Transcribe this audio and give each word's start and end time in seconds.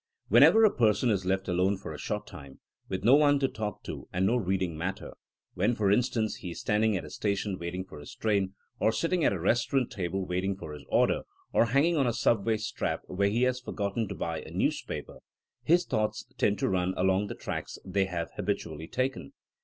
Whenever 0.29 0.65
a 0.65 0.73
person 0.75 1.11
is 1.11 1.27
left 1.27 1.47
alone 1.47 1.77
for 1.77 1.93
a 1.93 1.97
short 1.99 2.25
time, 2.25 2.59
with 2.89 3.03
no 3.03 3.13
one 3.13 3.37
to 3.37 3.47
talk 3.47 3.83
to 3.83 4.07
and 4.11 4.25
no 4.25 4.35
reading 4.35 4.75
matter'*; 4.75 5.13
when 5.53 5.75
for 5.75 5.91
instance, 5.91 6.37
he 6.37 6.49
is 6.49 6.59
standing 6.59 6.97
at 6.97 7.05
a 7.05 7.09
station 7.11 7.59
waiting 7.59 7.85
for 7.85 7.99
his 7.99 8.15
train, 8.15 8.55
or 8.79 8.91
sitting 8.91 9.23
at 9.23 9.31
a 9.31 9.39
restaurant 9.39 9.91
table 9.91 10.25
waiting 10.25 10.55
for 10.55 10.73
his 10.73 10.83
order, 10.89 11.21
or 11.53 11.65
hang 11.65 11.85
ing 11.85 11.97
on 11.97 12.07
a 12.07 12.13
subway 12.13 12.57
strap 12.57 13.01
when 13.05 13.31
he 13.31 13.43
has 13.43 13.59
forgotten 13.59 14.07
to 14.07 14.15
buy 14.15 14.41
a 14.41 14.49
newspaper, 14.49 15.19
his 15.63 15.85
thoughts 15.85 16.25
''tend 16.39 16.57
to 16.57 16.67
run 16.67 16.95
along 16.97 17.27
the 17.27 17.35
tracks 17.35 17.77
they 17.85 18.05
have 18.05 18.31
habitually 18.37 18.87
taken. 18.87 19.33